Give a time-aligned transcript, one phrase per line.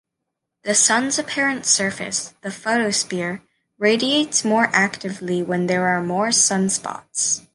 [0.63, 3.43] The Sun's apparent surface, the photosphere,
[3.77, 7.45] radiates more actively when there are more sunspots.